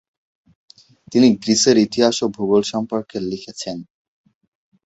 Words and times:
তিনি 1.11 1.27
গ্রিসের 1.35 1.77
ইতিহাস 1.77 2.15
ও 2.21 2.35
ভূগোল 2.35 2.61
সম্পর্কে 2.71 3.17
লিখেছেন। 3.29 3.77